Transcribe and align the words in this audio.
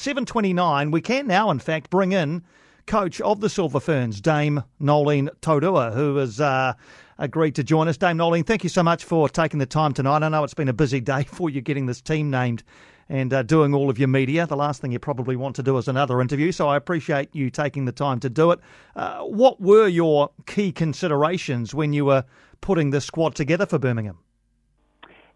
7.29, 0.00 0.92
we 0.92 1.02
can 1.02 1.26
now, 1.26 1.50
in 1.50 1.58
fact, 1.58 1.90
bring 1.90 2.12
in 2.12 2.42
coach 2.86 3.20
of 3.20 3.42
the 3.42 3.50
Silver 3.50 3.78
Ferns, 3.80 4.18
Dame 4.18 4.64
Noeline 4.78 5.28
Taurua, 5.42 5.92
who 5.92 6.16
has 6.16 6.40
uh, 6.40 6.72
agreed 7.18 7.54
to 7.56 7.62
join 7.62 7.86
us. 7.86 7.98
Dame 7.98 8.16
Noeline, 8.16 8.44
thank 8.44 8.64
you 8.64 8.70
so 8.70 8.82
much 8.82 9.04
for 9.04 9.28
taking 9.28 9.58
the 9.58 9.66
time 9.66 9.92
tonight. 9.92 10.22
I 10.22 10.30
know 10.30 10.42
it's 10.42 10.54
been 10.54 10.70
a 10.70 10.72
busy 10.72 11.02
day 11.02 11.24
for 11.30 11.50
you 11.50 11.60
getting 11.60 11.84
this 11.84 12.00
team 12.00 12.30
named 12.30 12.62
and 13.10 13.30
uh, 13.34 13.42
doing 13.42 13.74
all 13.74 13.90
of 13.90 13.98
your 13.98 14.08
media. 14.08 14.46
The 14.46 14.56
last 14.56 14.80
thing 14.80 14.90
you 14.90 14.98
probably 14.98 15.36
want 15.36 15.54
to 15.56 15.62
do 15.62 15.76
is 15.76 15.86
another 15.86 16.22
interview, 16.22 16.50
so 16.50 16.66
I 16.66 16.78
appreciate 16.78 17.28
you 17.34 17.50
taking 17.50 17.84
the 17.84 17.92
time 17.92 18.20
to 18.20 18.30
do 18.30 18.52
it. 18.52 18.60
Uh, 18.96 19.18
what 19.24 19.60
were 19.60 19.86
your 19.86 20.30
key 20.46 20.72
considerations 20.72 21.74
when 21.74 21.92
you 21.92 22.06
were 22.06 22.24
putting 22.62 22.88
this 22.88 23.04
squad 23.04 23.34
together 23.34 23.66
for 23.66 23.78
Birmingham? 23.78 24.16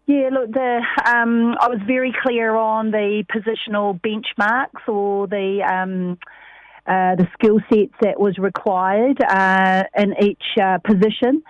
Yeah, 0.07 0.29
look, 0.31 0.51
the, 0.51 0.81
um, 1.03 1.55
I 1.59 1.67
was 1.67 1.79
very 1.87 2.13
clear 2.23 2.55
on 2.55 2.91
the 2.91 3.23
positional 3.33 3.99
benchmarks 3.99 4.87
or 4.87 5.27
the 5.27 5.63
um, 5.63 6.19
uh, 6.85 7.15
the 7.15 7.27
skill 7.33 7.59
sets 7.73 7.93
that 8.01 8.19
was 8.19 8.37
required 8.37 9.17
uh, 9.23 9.83
in 9.97 10.13
each 10.21 10.43
uh, 10.61 10.77
position. 10.85 11.41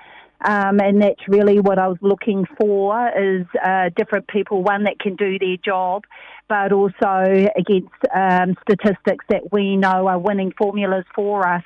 Um, 0.46 0.80
and 0.80 1.02
that's 1.02 1.20
really 1.28 1.60
what 1.60 1.80
I 1.80 1.88
was 1.88 1.98
looking 2.02 2.46
for 2.58 3.10
is 3.10 3.46
uh, 3.62 3.90
different 3.98 4.28
people, 4.28 4.64
one 4.64 4.84
that 4.84 5.00
can 5.00 5.16
do 5.16 5.38
their 5.38 5.58
job, 5.58 6.04
but 6.48 6.72
also 6.72 7.50
against 7.58 7.90
um, 8.14 8.56
statistics 8.62 9.26
that 9.30 9.52
we 9.52 9.76
know 9.76 10.08
are 10.08 10.20
winning 10.20 10.54
formulas 10.58 11.06
for 11.14 11.46
us. 11.48 11.64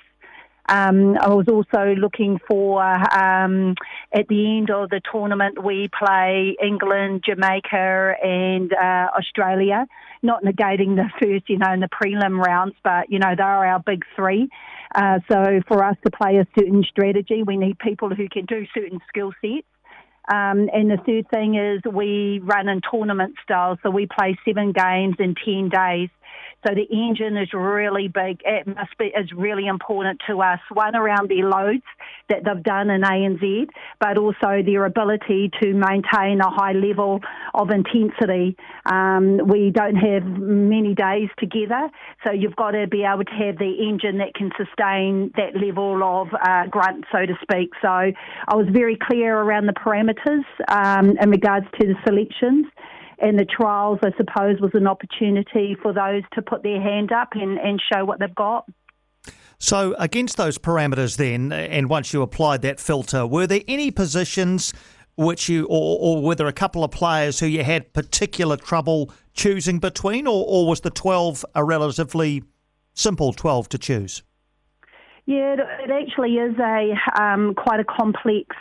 Um, 0.70 1.18
I 1.18 1.30
was 1.30 1.48
also 1.48 1.96
looking 1.96 2.40
for 2.48 2.84
um, 2.84 3.74
at 4.14 4.28
the 4.28 4.58
end 4.58 4.70
of 4.70 4.92
the 4.92 5.02
tournament 5.12 5.64
we 5.64 5.90
play 5.98 6.56
England, 6.64 7.24
Jamaica, 7.26 8.14
and 8.22 8.72
uh, 8.72 9.08
Australia. 9.18 9.88
Not 10.22 10.44
negating 10.44 10.96
the 10.96 11.10
first, 11.20 11.50
you 11.50 11.58
know, 11.58 11.74
in 11.74 11.80
the 11.80 11.90
prelim 11.90 12.38
rounds, 12.38 12.76
but 12.84 13.10
you 13.10 13.18
know 13.18 13.34
they 13.36 13.42
are 13.42 13.66
our 13.66 13.80
big 13.80 14.04
three. 14.16 14.50
Uh, 14.94 15.20
so 15.32 15.62
for 15.68 15.84
us 15.84 15.96
to 16.06 16.12
play 16.12 16.38
a 16.38 16.46
certain 16.58 16.84
strategy, 16.84 17.42
we 17.42 17.58
need 17.58 17.80
people 17.80 18.10
who 18.10 18.30
can 18.30 18.46
do 18.46 18.68
certain 18.74 19.00
skill 19.08 19.32
sets. 19.42 19.66
Um, 20.32 20.70
and 20.72 20.92
the 20.92 20.98
third 21.08 21.28
thing 21.32 21.56
is 21.56 21.82
we 21.92 22.42
run 22.44 22.70
in 22.70 22.82
tournament 22.92 23.36
style, 23.44 23.80
so 23.82 23.90
we 23.90 24.06
play 24.06 24.38
seven 24.46 24.72
games 24.72 25.16
in 25.18 25.34
ten 25.44 25.70
days. 25.70 26.10
So 26.68 26.74
the 26.76 26.88
engine 26.92 27.38
is 27.38 27.50
really 27.54 28.10
big. 28.10 28.42
It 28.44 28.68
must 28.68 28.98
be 28.98 29.06
is 29.06 29.32
really 29.36 29.68
important 29.68 30.20
to 30.28 30.42
us. 30.42 30.60
One 30.74 30.96
around 30.96 31.30
their 31.30 31.48
loads 31.48 31.84
that 32.28 32.44
they've 32.44 32.64
done 32.64 32.90
in 32.90 33.02
ANZ, 33.02 33.68
but 34.00 34.18
also 34.18 34.62
their 34.66 34.86
ability 34.86 35.52
to 35.62 35.74
maintain 35.74 36.42
a 36.42 36.50
high 36.50 36.74
level 36.74 37.22
of 37.54 37.70
intensity. 37.70 38.58
Um, 38.86 39.48
we 39.48 39.72
don't 39.72 39.96
have 39.96 40.26
many 40.26 40.94
days 40.96 41.30
together, 41.38 41.90
so 42.26 42.34
you've 42.34 42.58
got 42.58 42.72
to 42.72 42.88
be 42.88 43.04
able 43.04 43.24
to 43.24 43.32
have 43.46 43.58
the 43.58 43.88
engine 43.88 44.18
that 44.18 44.34
can 44.34 44.52
sustain 44.58 45.32
that 45.38 45.56
level 45.56 46.04
of 46.04 46.28
uh, 46.34 46.68
grunt, 46.68 47.06
so 47.12 47.26
to 47.26 47.34
speak. 47.42 47.70
So 47.82 47.88
I 47.88 48.56
was 48.56 48.68
very 48.70 48.98
clear 49.02 49.38
around 49.38 49.68
the 49.68 49.74
parameters 49.74 50.44
um, 50.68 51.18
in 51.22 51.30
regards 51.30 51.68
to 51.80 51.88
the 51.88 51.96
selections 52.06 52.66
and 53.22 53.38
the 53.38 53.46
trials, 53.46 54.00
I 54.02 54.12
suppose, 54.18 54.60
was 54.60 54.72
an 54.74 54.88
opportunity 54.88 55.76
for 55.82 55.94
those 55.94 56.24
to 56.34 56.42
put 56.42 56.64
their 56.64 56.82
hand 56.82 57.12
up 57.12 57.30
and, 57.34 57.58
and 57.58 57.82
show 57.92 58.06
what 58.06 58.20
they've 58.20 58.34
got. 58.34 58.66
So, 59.58 59.94
against 60.00 60.38
those 60.38 60.58
parameters, 60.58 61.18
then, 61.18 61.52
and 61.52 61.90
once 61.90 62.14
you 62.14 62.22
applied 62.22 62.62
that 62.62 62.80
filter, 62.80 63.28
were 63.28 63.46
there 63.46 63.62
any 63.68 63.92
positions 63.92 64.74
which 65.18 65.50
you, 65.50 65.66
or, 65.66 65.98
or 66.00 66.22
were 66.22 66.36
there 66.36 66.48
a 66.48 66.54
couple 66.54 66.82
of 66.82 66.92
players 66.92 67.42
who 67.42 67.46
you 67.46 67.62
had 67.62 67.92
particular 67.92 68.56
trouble 68.56 69.12
choosing 69.34 69.80
between, 69.80 70.28
or, 70.28 70.46
or 70.48 70.66
was 70.66 70.80
the 70.80 70.90
12 70.90 71.46
a 71.56 71.64
relatively 71.64 72.42
simple 72.94 73.34
12 73.34 73.68
to 73.70 73.78
choose? 73.78 74.24
Yeah, 75.26 75.58
it 75.84 75.92
actually 75.92 76.36
is 76.36 76.58
a 76.58 77.22
um, 77.22 77.54
quite 77.54 77.82
a 77.82 77.84
complex 77.84 78.56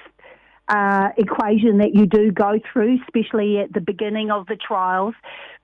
uh, 0.69 1.09
equation 1.17 1.79
that 1.79 1.95
you 1.95 2.06
do 2.06 2.31
go 2.31 2.61
through, 2.73 2.99
especially 3.03 3.59
at 3.59 3.73
the 3.73 3.81
beginning 3.81 4.31
of 4.31 4.47
the 4.47 4.56
trials. 4.56 5.15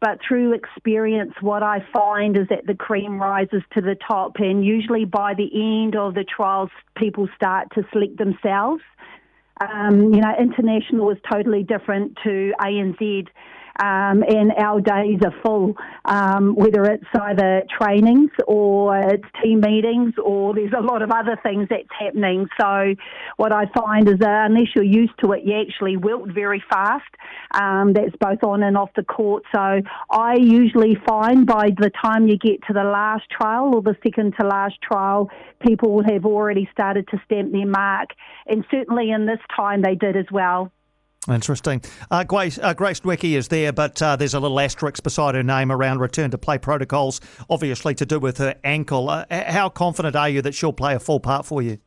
But 0.01 0.19
through 0.27 0.55
experience, 0.55 1.33
what 1.41 1.63
I 1.63 1.85
find 1.93 2.37
is 2.37 2.49
that 2.49 2.67
the 2.67 2.75
cream 2.75 3.21
rises 3.21 3.63
to 3.75 3.81
the 3.81 3.97
top, 4.07 4.37
and 4.39 4.65
usually 4.65 5.05
by 5.05 5.35
the 5.35 5.51
end 5.55 5.97
of 5.97 6.15
the 6.15 6.25
trials, 6.25 6.71
people 6.97 7.29
start 7.37 7.69
to 7.75 7.83
select 7.93 8.17
themselves. 8.19 8.83
Um, 9.61 10.13
you 10.13 10.21
know, 10.21 10.35
international 10.39 11.11
is 11.11 11.19
totally 11.31 11.63
different 11.63 12.19
to 12.25 12.53
ANZ 12.61 13.29
um, 13.81 14.23
and 14.23 14.53
our 14.59 14.81
days 14.81 15.21
are 15.25 15.35
full, 15.43 15.75
um, 16.05 16.55
whether 16.55 16.85
it's 16.85 17.05
either 17.21 17.63
trainings 17.77 18.31
or 18.47 18.97
it's 18.99 19.25
team 19.43 19.61
meetings 19.61 20.15
or 20.23 20.55
there's 20.55 20.73
a 20.77 20.81
lot 20.81 21.03
of 21.03 21.11
other 21.11 21.39
things 21.43 21.67
that's 21.69 21.89
happening. 21.99 22.47
So 22.61 22.95
what 23.37 23.53
I 23.53 23.67
find 23.77 24.09
is 24.09 24.19
that 24.21 24.47
unless 24.47 24.69
you're 24.75 24.85
used 24.85 25.19
to 25.23 25.33
it, 25.33 25.45
you 25.45 25.61
actually 25.61 25.97
wilt 25.97 26.29
very 26.33 26.63
fast. 26.71 27.05
Um, 27.53 27.93
that's 27.93 28.15
both 28.21 28.43
on 28.45 28.63
and 28.63 28.77
off 28.77 28.91
the 28.95 29.05
court. 29.05 29.43
So 29.55 29.81
I 30.11 30.37
usually 30.37 30.97
find 31.07 31.47
by 31.47 31.71
the 31.77 31.91
time 32.03 32.29
you 32.29 32.39
get 32.39 32.63
to 32.69 32.73
the 32.73 32.85
last 32.85 33.25
trial 33.31 33.75
or 33.75 33.83
the 33.83 33.97
second 34.03 34.35
to 34.41 34.47
last 34.47 34.81
trial, 34.83 35.31
people 35.67 36.03
have 36.05 36.25
already 36.25 36.69
started 36.73 37.09
to 37.09 37.21
stamp 37.25 37.53
their 37.53 37.67
mark. 37.67 38.11
And 38.47 38.65
certainly 38.71 39.11
in 39.11 39.27
this 39.27 39.41
time 39.57 39.83
they 39.83 39.95
did 39.95 40.17
as 40.17 40.27
well. 40.31 40.71
Interesting. 41.29 41.81
Uh, 42.11 42.25
Grace, 42.25 42.59
uh, 42.59 42.75
Grace 42.75 43.01
Nweke 43.01 43.37
is 43.37 43.49
there, 43.49 43.73
but 43.73 44.01
uh, 44.03 44.17
there's 44.17 44.35
a 44.35 44.41
little 44.41 44.61
asterisk 44.61 45.03
beside 45.03 45.35
her 45.35 45.43
name 45.43 45.73
around 45.73 46.01
return 46.01 46.31
to 46.31 46.39
play 46.39 46.59
protocols, 46.59 47.21
obviously 47.49 47.95
to 47.95 48.05
do 48.05 48.19
with 48.19 48.39
her 48.39 48.55
ankle. 48.63 49.09
Uh, 49.09 49.25
how 49.31 49.69
confident 49.69 50.17
are 50.17 50.29
you 50.29 50.43
that 50.43 50.55
she'll 50.55 50.73
play 50.73 50.95
a 50.95 51.01
full 51.01 51.21
part 51.21 51.47
for 51.47 51.63
you? 51.63 51.79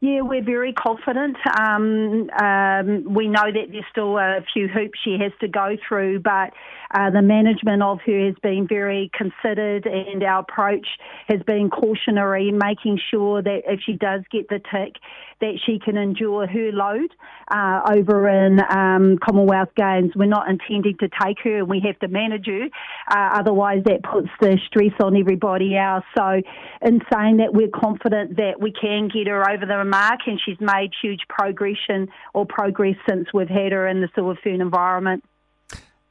Yeah, 0.00 0.20
we're 0.20 0.44
very 0.44 0.72
confident. 0.74 1.36
Um, 1.58 2.28
um, 2.38 3.14
we 3.14 3.28
know 3.28 3.50
that 3.50 3.68
there's 3.72 3.84
still 3.90 4.18
a 4.18 4.40
few 4.52 4.68
hoops 4.68 4.98
she 5.02 5.16
has 5.20 5.32
to 5.40 5.48
go 5.48 5.76
through, 5.88 6.20
but 6.20 6.52
uh, 6.92 7.10
the 7.10 7.22
management 7.22 7.82
of 7.82 7.98
her 8.06 8.26
has 8.26 8.34
been 8.42 8.66
very 8.68 9.10
considered, 9.16 9.86
and 9.86 10.22
our 10.22 10.40
approach 10.40 10.86
has 11.28 11.42
been 11.42 11.70
cautionary, 11.70 12.52
making 12.52 12.98
sure 13.10 13.42
that 13.42 13.62
if 13.66 13.80
she 13.84 13.94
does 13.94 14.22
get 14.30 14.48
the 14.48 14.58
tick, 14.58 14.94
that 15.40 15.58
she 15.66 15.78
can 15.78 15.96
endure 15.96 16.46
her 16.46 16.72
load 16.72 17.10
uh, 17.50 17.80
over 17.94 18.28
in 18.28 18.60
um, 18.70 19.18
Commonwealth 19.18 19.68
Games. 19.76 20.12
We're 20.16 20.26
not 20.26 20.48
intending 20.48 20.96
to 20.98 21.08
take 21.08 21.38
her, 21.44 21.58
and 21.58 21.68
we 21.68 21.80
have 21.86 21.98
to 22.00 22.08
manage 22.08 22.46
her. 22.46 22.68
Uh, 23.10 23.38
otherwise, 23.38 23.82
that 23.84 24.02
puts 24.02 24.28
the 24.40 24.58
stress 24.66 24.92
on 25.00 25.16
everybody 25.16 25.76
else. 25.76 26.04
So, 26.16 26.40
in 26.82 27.00
saying 27.12 27.38
that, 27.38 27.52
we're 27.52 27.68
confident 27.68 28.36
that 28.36 28.60
we 28.60 28.72
can 28.72 29.08
get 29.08 29.26
her 29.26 29.48
over 29.50 29.66
the 29.66 29.84
mark, 29.84 30.20
and 30.26 30.40
she's 30.44 30.60
made 30.60 30.90
huge 31.02 31.20
progression 31.28 32.08
or 32.32 32.46
progress 32.46 32.96
since 33.08 33.28
we've 33.34 33.48
had 33.48 33.72
her 33.72 33.86
in 33.86 34.00
the 34.00 34.08
Silver 34.14 34.38
Fern 34.42 34.60
environment. 34.60 35.22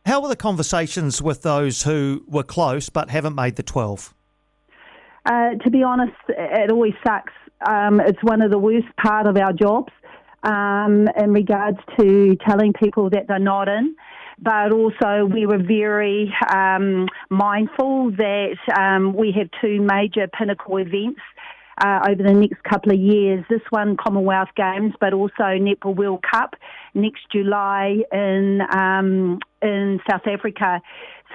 How 0.06 0.22
were 0.22 0.28
the 0.28 0.36
conversations 0.36 1.20
with 1.20 1.42
those 1.42 1.82
who 1.82 2.24
were 2.28 2.44
close 2.44 2.90
but 2.90 3.10
haven't 3.10 3.34
made 3.34 3.56
the 3.56 3.64
12? 3.64 4.14
Uh, 5.26 5.56
to 5.64 5.72
be 5.72 5.82
honest, 5.82 6.14
it 6.30 6.70
always 6.70 6.94
sucks. 7.06 7.34
Um, 7.68 8.00
it's 8.00 8.22
one 8.22 8.44
of 8.44 8.52
the 8.52 8.60
worst 8.60 8.86
part 9.04 9.26
of 9.26 9.36
our 9.36 9.52
jobs 9.52 9.92
um, 10.44 11.08
in 11.18 11.34
regards 11.34 11.80
to 12.00 12.38
telling 12.48 12.74
people 12.74 13.10
that 13.10 13.28
they're 13.28 13.40
not 13.40 13.68
in. 13.68 13.96
But 14.38 14.72
also, 14.72 15.26
we 15.26 15.48
were 15.48 15.58
very 15.58 16.32
um, 16.54 17.08
mindful 17.30 18.12
that 18.12 18.58
um, 18.78 19.14
we 19.14 19.32
have 19.32 19.50
two 19.60 19.82
major 19.82 20.28
pinnacle 20.28 20.78
events 20.78 21.22
uh, 21.78 22.00
over 22.10 22.24
the 22.24 22.34
next 22.34 22.64
couple 22.64 22.92
of 22.92 23.00
years. 23.00 23.44
This 23.50 23.62
one, 23.70 23.98
Commonwealth 23.98 24.50
Games, 24.56 24.94
but 25.00 25.14
also 25.14 25.44
Netball 25.44 25.96
World 25.96 26.24
Cup 26.30 26.56
next 26.94 27.30
July 27.32 28.04
in 28.12 28.62
um, 28.72 29.40
in 29.62 30.00
South 30.10 30.26
Africa. 30.28 30.82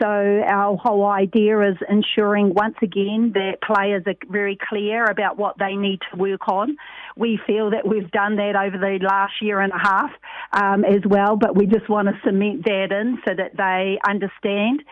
So 0.00 0.06
our 0.06 0.77
whole 0.78 1.05
idea 1.05 1.61
is 1.61 1.77
ensuring 1.88 2.55
once 2.55 2.77
again 2.81 3.33
that 3.34 3.59
players 3.60 4.03
are 4.07 4.15
very 4.30 4.57
clear 4.57 5.04
about 5.04 5.36
what 5.36 5.59
they 5.59 5.75
need 5.75 6.01
to 6.10 6.16
work 6.16 6.48
on. 6.48 6.77
We 7.16 7.39
feel 7.47 7.71
that 7.71 7.86
we've 7.86 8.10
done 8.10 8.36
that 8.36 8.57
over 8.57 8.78
the 8.78 8.98
last 9.04 9.34
year 9.42 9.60
and 9.60 9.72
a 9.72 9.78
half 9.78 10.10
um, 10.54 10.84
as 10.84 11.03
well, 11.04 11.36
but 11.36 11.54
we 11.54 11.66
just 11.66 11.89
want 11.89 12.09
to 12.09 12.15
cement 12.25 12.65
that 12.65 12.92
in 12.92 13.19
so 13.28 13.34
that 13.36 13.57
they 13.59 13.98
understand 14.09 14.83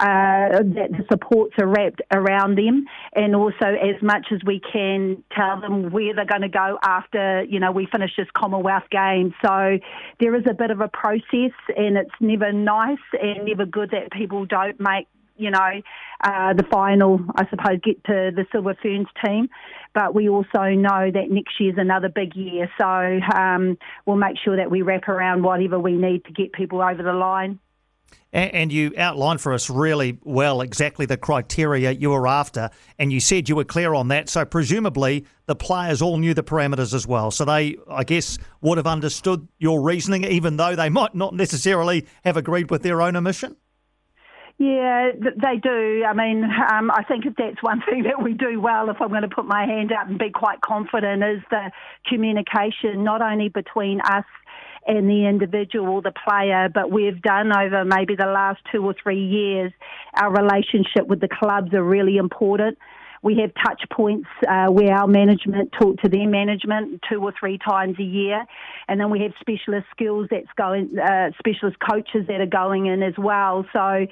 uh, 0.00 0.62
that 0.62 0.90
the 0.90 1.04
supports 1.10 1.54
are 1.60 1.66
wrapped 1.66 2.02
around 2.12 2.56
them, 2.56 2.84
and 3.14 3.34
also 3.34 3.64
as 3.64 4.00
much 4.02 4.26
as 4.32 4.38
we 4.46 4.60
can 4.60 5.24
tell 5.34 5.60
them 5.60 5.90
where 5.90 6.14
they're 6.14 6.24
going 6.24 6.42
to 6.42 6.48
go 6.48 6.78
after 6.82 7.42
you 7.44 7.58
know 7.58 7.72
we 7.72 7.86
finish 7.90 8.10
this 8.16 8.28
Commonwealth 8.36 8.84
game. 8.90 9.34
So 9.44 9.78
there 10.20 10.34
is 10.36 10.44
a 10.48 10.54
bit 10.54 10.70
of 10.70 10.80
a 10.80 10.88
process, 10.88 11.56
and 11.76 11.96
it's 11.96 12.14
never 12.20 12.52
nice 12.52 12.98
and 13.20 13.46
never 13.46 13.66
good 13.66 13.90
that 13.90 14.12
people 14.12 14.46
don't 14.46 14.57
make 14.78 15.08
you 15.38 15.50
know, 15.50 15.70
uh, 16.22 16.52
the 16.52 16.64
final, 16.70 17.20
I 17.36 17.48
suppose, 17.48 17.78
get 17.82 18.02
to 18.04 18.30
the 18.34 18.44
Silver 18.52 18.76
Ferns 18.82 19.06
team. 19.24 19.48
But 19.94 20.14
we 20.14 20.28
also 20.28 20.64
know 20.70 21.10
that 21.10 21.30
next 21.30 21.58
year's 21.58 21.76
another 21.78 22.08
big 22.08 22.36
year. 22.36 22.70
So 22.78 22.84
um, 22.84 23.78
we'll 24.04 24.16
make 24.16 24.36
sure 24.44 24.56
that 24.56 24.70
we 24.70 24.82
wrap 24.82 25.08
around 25.08 25.42
whatever 25.42 25.78
we 25.78 25.92
need 25.92 26.24
to 26.26 26.32
get 26.32 26.52
people 26.52 26.82
over 26.82 27.02
the 27.02 27.12
line. 27.12 27.58
And 28.30 28.70
you 28.70 28.92
outlined 28.98 29.40
for 29.40 29.54
us 29.54 29.70
really 29.70 30.18
well 30.22 30.60
exactly 30.60 31.06
the 31.06 31.16
criteria 31.16 31.92
you 31.92 32.10
were 32.10 32.28
after, 32.28 32.68
and 32.98 33.10
you 33.10 33.20
said 33.20 33.48
you 33.48 33.56
were 33.56 33.64
clear 33.64 33.94
on 33.94 34.08
that. 34.08 34.28
So, 34.28 34.44
presumably, 34.44 35.24
the 35.46 35.56
players 35.56 36.02
all 36.02 36.18
knew 36.18 36.34
the 36.34 36.42
parameters 36.42 36.92
as 36.92 37.06
well. 37.06 37.30
So, 37.30 37.46
they, 37.46 37.76
I 37.90 38.04
guess, 38.04 38.36
would 38.60 38.76
have 38.76 38.86
understood 38.86 39.48
your 39.58 39.80
reasoning, 39.80 40.24
even 40.24 40.58
though 40.58 40.76
they 40.76 40.90
might 40.90 41.14
not 41.14 41.34
necessarily 41.34 42.06
have 42.22 42.36
agreed 42.36 42.70
with 42.70 42.82
their 42.82 43.00
own 43.00 43.16
omission? 43.16 43.56
Yeah, 44.58 45.12
they 45.14 45.58
do. 45.62 46.02
I 46.04 46.12
mean, 46.14 46.42
um, 46.44 46.90
I 46.90 47.04
think 47.06 47.26
if 47.26 47.34
that's 47.36 47.62
one 47.62 47.80
thing 47.88 48.02
that 48.04 48.22
we 48.22 48.34
do 48.34 48.60
well, 48.60 48.90
if 48.90 48.96
I'm 49.00 49.08
going 49.08 49.22
to 49.22 49.28
put 49.28 49.44
my 49.46 49.64
hand 49.64 49.92
up 49.92 50.08
and 50.08 50.18
be 50.18 50.30
quite 50.30 50.60
confident, 50.60 51.22
is 51.22 51.42
the 51.50 51.70
communication, 52.08 53.04
not 53.04 53.22
only 53.22 53.48
between 53.48 54.00
us 54.00 54.24
and 54.86 55.08
the 55.08 55.28
individual, 55.28 56.02
the 56.02 56.12
player, 56.28 56.68
but 56.72 56.90
we've 56.90 57.20
done 57.22 57.52
over 57.56 57.84
maybe 57.84 58.16
the 58.16 58.26
last 58.26 58.60
two 58.72 58.84
or 58.84 58.94
three 59.00 59.24
years, 59.24 59.72
our 60.14 60.32
relationship 60.32 61.06
with 61.06 61.20
the 61.20 61.28
clubs 61.28 61.72
are 61.74 61.84
really 61.84 62.16
important. 62.16 62.78
We 63.22 63.38
have 63.40 63.50
touch 63.64 63.82
points 63.92 64.28
uh, 64.48 64.66
where 64.66 64.92
our 64.92 65.06
management 65.06 65.72
talk 65.80 66.00
to 66.02 66.08
their 66.08 66.28
management 66.28 67.02
two 67.10 67.22
or 67.22 67.32
three 67.38 67.58
times 67.58 67.96
a 67.98 68.04
year, 68.04 68.44
and 68.88 69.00
then 69.00 69.10
we 69.10 69.20
have 69.22 69.32
specialist 69.40 69.86
skills 69.90 70.28
that's 70.30 70.46
going, 70.56 70.98
uh, 70.98 71.30
specialist 71.38 71.76
coaches 71.80 72.26
that 72.28 72.40
are 72.40 72.46
going 72.46 72.86
in 72.86 73.02
as 73.02 73.14
well. 73.18 73.64
So, 73.72 74.06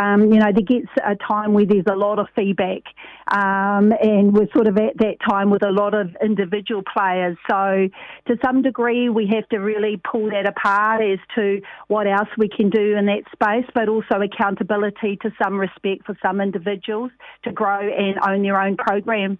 um, 0.00 0.32
you 0.32 0.38
know, 0.38 0.52
there 0.52 0.64
gets 0.64 0.88
a 1.04 1.16
time 1.16 1.54
where 1.54 1.66
there's 1.66 1.86
a 1.90 1.96
lot 1.96 2.18
of 2.18 2.26
feedback, 2.36 2.82
um, 3.28 3.92
and 4.02 4.32
we're 4.32 4.50
sort 4.52 4.68
of 4.68 4.76
at 4.76 4.98
that 4.98 5.16
time 5.28 5.50
with 5.50 5.64
a 5.64 5.70
lot 5.70 5.94
of 5.94 6.14
individual 6.22 6.82
players. 6.82 7.36
So, 7.48 7.88
to 8.28 8.36
some 8.44 8.62
degree, 8.62 9.08
we 9.08 9.26
have 9.34 9.48
to 9.50 9.58
really 9.58 10.00
pull 10.10 10.30
that 10.30 10.46
apart 10.46 11.02
as 11.02 11.18
to 11.36 11.60
what 11.88 12.06
else 12.06 12.28
we 12.36 12.48
can 12.48 12.70
do 12.70 12.96
in 12.96 13.06
that 13.06 13.22
space, 13.32 13.68
but 13.74 13.88
also 13.88 14.20
accountability 14.20 15.16
to 15.22 15.30
some 15.42 15.58
respect 15.58 16.04
for 16.04 16.16
some 16.22 16.40
individuals 16.40 17.10
to 17.44 17.52
grow 17.52 17.80
and 17.80 18.18
own 18.28 18.42
their 18.42 18.49
own 18.58 18.76
program. 18.76 19.38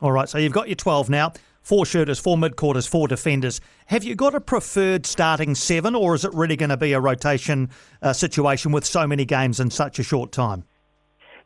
All 0.00 0.12
right, 0.12 0.28
so 0.28 0.38
you've 0.38 0.52
got 0.52 0.68
your 0.68 0.76
12 0.76 1.10
now. 1.10 1.32
Four 1.62 1.84
shooters, 1.84 2.20
four 2.20 2.38
mid-courters, 2.38 2.86
four 2.86 3.08
defenders. 3.08 3.60
Have 3.86 4.04
you 4.04 4.14
got 4.14 4.36
a 4.36 4.40
preferred 4.40 5.04
starting 5.04 5.56
seven, 5.56 5.96
or 5.96 6.14
is 6.14 6.24
it 6.24 6.32
really 6.32 6.54
going 6.54 6.68
to 6.68 6.76
be 6.76 6.92
a 6.92 7.00
rotation 7.00 7.70
uh, 8.02 8.12
situation 8.12 8.70
with 8.70 8.84
so 8.84 9.04
many 9.06 9.24
games 9.24 9.58
in 9.58 9.70
such 9.70 9.98
a 9.98 10.04
short 10.04 10.30
time? 10.30 10.64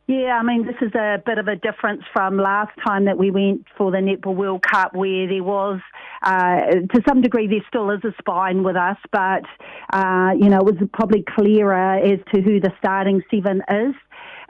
Yeah, 0.07 0.37
I 0.39 0.43
mean, 0.43 0.65
this 0.65 0.75
is 0.81 0.93
a 0.93 1.21
bit 1.25 1.37
of 1.37 1.47
a 1.47 1.55
difference 1.55 2.03
from 2.11 2.37
last 2.37 2.71
time 2.85 3.05
that 3.05 3.17
we 3.17 3.31
went 3.31 3.65
for 3.77 3.91
the 3.91 3.97
Netball 3.97 4.35
World 4.35 4.61
Cup, 4.61 4.93
where 4.93 5.27
there 5.27 5.43
was, 5.43 5.79
uh, 6.23 6.61
to 6.93 7.01
some 7.07 7.21
degree, 7.21 7.47
there 7.47 7.63
still 7.67 7.89
is 7.91 8.01
a 8.03 8.13
spine 8.19 8.61
with 8.61 8.75
us, 8.75 8.97
but, 9.11 9.43
uh, 9.93 10.31
you 10.37 10.49
know, 10.49 10.57
it 10.57 10.65
was 10.65 10.75
probably 10.91 11.23
clearer 11.23 11.95
as 11.95 12.19
to 12.33 12.41
who 12.41 12.59
the 12.59 12.73
starting 12.77 13.23
seven 13.31 13.61
is. 13.69 13.95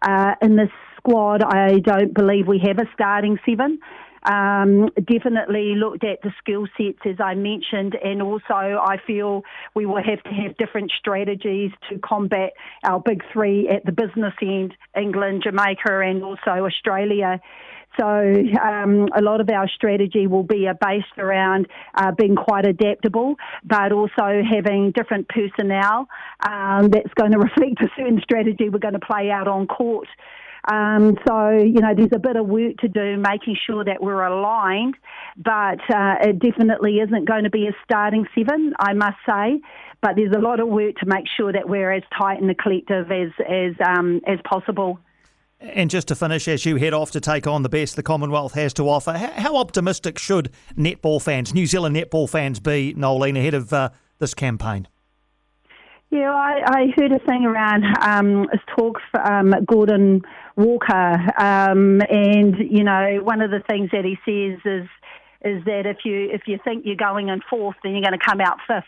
Uh, 0.01 0.33
in 0.41 0.55
this 0.55 0.71
squad, 1.01 1.43
I 1.43 1.79
don't 1.79 2.13
believe 2.13 2.47
we 2.47 2.59
have 2.65 2.77
a 2.77 2.89
starting 2.93 3.37
seven. 3.45 3.79
Um, 4.23 4.89
definitely 5.03 5.73
looked 5.75 6.03
at 6.03 6.21
the 6.21 6.31
skill 6.37 6.67
sets 6.77 6.99
as 7.05 7.15
I 7.19 7.33
mentioned, 7.33 7.95
and 8.03 8.21
also 8.21 8.43
I 8.53 8.97
feel 9.07 9.41
we 9.73 9.87
will 9.87 10.03
have 10.03 10.21
to 10.23 10.29
have 10.29 10.55
different 10.57 10.91
strategies 10.99 11.71
to 11.89 11.97
combat 11.97 12.51
our 12.83 12.99
big 12.99 13.23
three 13.33 13.67
at 13.67 13.83
the 13.83 13.91
business 13.91 14.33
end 14.41 14.75
England, 14.95 15.41
Jamaica, 15.43 16.01
and 16.05 16.23
also 16.23 16.65
Australia. 16.65 17.41
So 17.99 18.05
um, 18.05 19.09
a 19.17 19.21
lot 19.21 19.41
of 19.41 19.49
our 19.49 19.67
strategy 19.67 20.27
will 20.27 20.43
be 20.43 20.69
based 20.79 21.17
around 21.17 21.67
uh, 21.95 22.11
being 22.11 22.35
quite 22.35 22.65
adaptable, 22.65 23.35
but 23.63 23.91
also 23.91 24.41
having 24.49 24.91
different 24.91 25.27
personnel 25.29 26.07
um, 26.47 26.89
that's 26.89 27.13
going 27.15 27.31
to 27.35 27.39
reflect 27.39 27.81
a 27.81 27.89
certain 27.97 28.21
strategy 28.21 28.69
we're 28.69 28.79
going 28.79 28.93
to 28.93 28.99
play 28.99 29.31
out 29.31 29.47
on 29.47 29.65
court. 29.65 30.07
Um, 30.69 31.17
so, 31.27 31.49
you 31.49 31.81
know, 31.81 31.93
there's 31.95 32.13
a 32.13 32.19
bit 32.19 32.35
of 32.35 32.47
work 32.47 32.77
to 32.77 32.87
do 32.87 33.17
making 33.17 33.57
sure 33.65 33.83
that 33.83 34.01
we're 34.01 34.23
aligned, 34.23 34.95
but 35.37 35.79
uh, 35.89 36.15
it 36.21 36.39
definitely 36.39 36.97
isn't 36.97 37.25
going 37.25 37.45
to 37.45 37.49
be 37.49 37.67
a 37.67 37.75
starting 37.83 38.27
seven, 38.35 38.73
I 38.79 38.93
must 38.93 39.17
say. 39.25 39.61
But 40.01 40.15
there's 40.15 40.33
a 40.35 40.39
lot 40.39 40.59
of 40.59 40.67
work 40.67 40.95
to 40.97 41.05
make 41.05 41.25
sure 41.37 41.51
that 41.53 41.69
we're 41.69 41.91
as 41.91 42.03
tight 42.17 42.41
in 42.41 42.47
the 42.47 42.55
collective 42.55 43.11
as 43.11 43.29
as 43.47 43.73
um, 43.85 44.21
as 44.25 44.39
possible. 44.43 44.99
And 45.59 45.91
just 45.91 46.07
to 46.07 46.15
finish, 46.15 46.47
as 46.47 46.65
you 46.65 46.77
head 46.77 46.93
off 46.93 47.11
to 47.11 47.21
take 47.21 47.45
on 47.45 47.61
the 47.61 47.69
best 47.69 47.95
the 47.95 48.01
Commonwealth 48.01 48.53
has 48.53 48.73
to 48.73 48.89
offer, 48.89 49.13
how 49.13 49.57
optimistic 49.57 50.17
should 50.17 50.49
netball 50.75 51.21
fans, 51.21 51.53
New 51.53 51.67
Zealand 51.67 51.95
netball 51.95 52.27
fans, 52.27 52.59
be, 52.59 52.95
Noeline, 52.95 53.37
ahead 53.37 53.53
of 53.53 53.71
uh, 53.71 53.89
this 54.17 54.33
campaign? 54.33 54.87
Yeah, 56.11 56.33
I, 56.33 56.59
I 56.65 56.87
heard 56.97 57.13
a 57.13 57.19
thing 57.19 57.45
around 57.45 57.85
um, 58.01 58.45
talk 58.75 58.97
um, 59.23 59.53
Gordon 59.65 60.23
Walker, 60.57 61.15
um, 61.39 62.01
and 62.01 62.55
you 62.69 62.83
know 62.83 63.19
one 63.23 63.41
of 63.41 63.49
the 63.49 63.61
things 63.69 63.91
that 63.93 64.03
he 64.03 64.17
says 64.25 64.59
is 64.65 64.89
is 65.43 65.63
that 65.63 65.85
if 65.85 65.99
you 66.03 66.29
if 66.29 66.41
you 66.47 66.59
think 66.65 66.83
you're 66.85 66.97
going 66.97 67.29
in 67.29 67.39
fourth, 67.49 67.77
then 67.81 67.93
you're 67.93 68.01
going 68.01 68.19
to 68.19 68.25
come 68.25 68.41
out 68.41 68.57
fifth. 68.67 68.83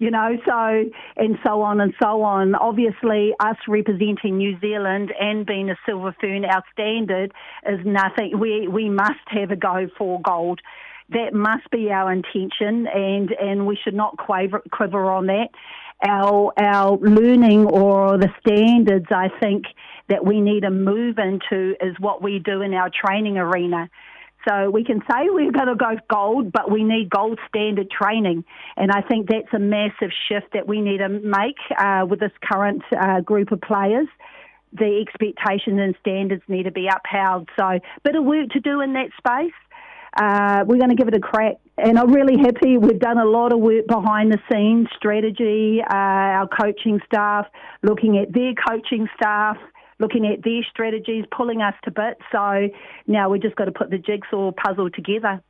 You 0.00 0.10
know, 0.10 0.36
so 0.44 0.90
and 1.16 1.38
so 1.46 1.62
on 1.62 1.80
and 1.80 1.94
so 2.02 2.22
on. 2.22 2.56
Obviously, 2.56 3.32
us 3.38 3.56
representing 3.68 4.38
New 4.38 4.58
Zealand 4.58 5.12
and 5.20 5.46
being 5.46 5.70
a 5.70 5.76
silver 5.86 6.16
fern, 6.20 6.44
our 6.44 6.64
standard 6.72 7.32
is 7.64 7.78
nothing. 7.86 8.40
We 8.40 8.66
we 8.66 8.90
must 8.90 9.22
have 9.28 9.52
a 9.52 9.56
go 9.56 9.86
for 9.96 10.20
gold 10.20 10.60
that 11.10 11.32
must 11.32 11.70
be 11.70 11.90
our 11.92 12.12
intention, 12.12 12.86
and, 12.92 13.30
and 13.30 13.66
we 13.66 13.78
should 13.82 13.94
not 13.94 14.16
quaver, 14.16 14.60
quiver 14.72 15.08
on 15.10 15.26
that 15.26 15.50
our 16.04 16.52
our 16.58 16.98
learning 16.98 17.66
or 17.66 18.18
the 18.18 18.28
standards 18.40 19.06
I 19.10 19.28
think 19.40 19.64
that 20.08 20.24
we 20.24 20.40
need 20.40 20.60
to 20.60 20.70
move 20.70 21.18
into 21.18 21.74
is 21.80 21.96
what 21.98 22.22
we 22.22 22.38
do 22.38 22.62
in 22.62 22.74
our 22.74 22.90
training 22.90 23.38
arena. 23.38 23.88
So 24.48 24.70
we 24.70 24.84
can 24.84 25.00
say 25.10 25.26
we're 25.28 25.50
going 25.50 25.66
to 25.66 25.74
go 25.74 25.96
gold, 26.08 26.52
but 26.52 26.70
we 26.70 26.84
need 26.84 27.10
gold 27.10 27.40
standard 27.48 27.90
training. 27.90 28.44
And 28.76 28.92
I 28.92 29.02
think 29.02 29.28
that's 29.28 29.52
a 29.52 29.58
massive 29.58 30.10
shift 30.28 30.52
that 30.52 30.68
we 30.68 30.80
need 30.80 30.98
to 30.98 31.08
make 31.08 31.56
uh, 31.76 32.06
with 32.08 32.20
this 32.20 32.30
current 32.44 32.82
uh, 32.96 33.20
group 33.20 33.50
of 33.50 33.60
players. 33.60 34.06
The 34.72 35.04
expectations 35.04 35.80
and 35.80 35.96
standards 36.00 36.42
need 36.46 36.64
to 36.64 36.70
be 36.70 36.86
upheld. 36.86 37.48
So, 37.58 37.80
bit 38.04 38.14
of 38.14 38.24
work 38.24 38.50
to 38.50 38.60
do 38.60 38.82
in 38.82 38.92
that 38.92 39.10
space. 39.18 39.54
Uh, 40.16 40.64
we're 40.66 40.78
going 40.78 40.90
to 40.90 40.96
give 40.96 41.08
it 41.08 41.14
a 41.14 41.20
crack. 41.20 41.56
And 41.78 41.98
I'm 41.98 42.10
really 42.12 42.38
happy. 42.38 42.78
We've 42.78 42.98
done 42.98 43.18
a 43.18 43.24
lot 43.24 43.52
of 43.52 43.60
work 43.60 43.86
behind 43.86 44.32
the 44.32 44.38
scenes, 44.50 44.88
strategy, 44.96 45.80
uh, 45.82 45.94
our 45.94 46.48
coaching 46.48 47.00
staff, 47.06 47.46
looking 47.82 48.16
at 48.16 48.32
their 48.32 48.54
coaching 48.66 49.08
staff, 49.14 49.58
looking 49.98 50.26
at 50.26 50.42
their 50.42 50.62
strategies, 50.70 51.24
pulling 51.36 51.60
us 51.60 51.74
to 51.84 51.90
bits. 51.90 52.20
So 52.32 52.68
now 53.06 53.28
we've 53.28 53.42
just 53.42 53.56
got 53.56 53.66
to 53.66 53.72
put 53.72 53.90
the 53.90 53.98
jigsaw 53.98 54.52
puzzle 54.52 54.88
together. 54.90 55.42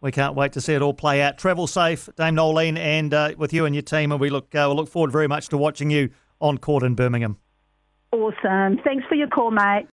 We 0.00 0.12
can't 0.12 0.34
wait 0.34 0.52
to 0.52 0.60
see 0.60 0.74
it 0.74 0.82
all 0.82 0.94
play 0.94 1.22
out. 1.22 1.38
Travel 1.38 1.66
safe, 1.66 2.08
Dame 2.16 2.34
Noeline, 2.34 2.76
and 2.76 3.14
uh, 3.14 3.34
with 3.38 3.52
you 3.52 3.66
and 3.66 3.74
your 3.74 3.82
team, 3.82 4.10
and 4.10 4.20
we 4.20 4.30
look 4.30 4.52
uh, 4.54 4.66
we'll 4.66 4.74
look 4.74 4.88
forward 4.88 5.12
very 5.12 5.28
much 5.28 5.48
to 5.50 5.56
watching 5.56 5.90
you 5.90 6.10
on 6.40 6.58
court 6.58 6.82
in 6.82 6.96
Birmingham. 6.96 7.38
Awesome. 8.10 8.78
Thanks 8.84 9.06
for 9.08 9.14
your 9.14 9.28
call, 9.28 9.52
mate. 9.52 9.86